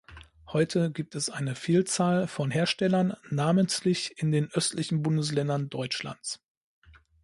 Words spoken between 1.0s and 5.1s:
es eine Vielzahl von Herstellern, namentlich in den östlichen